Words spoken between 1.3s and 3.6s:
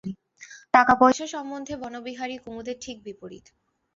সম্বন্ধে বনবিহারী কুমুদের ঠিক বিপরীত।